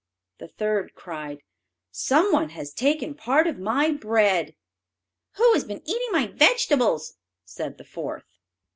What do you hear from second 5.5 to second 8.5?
has been eating my vegetables?" said the fourth.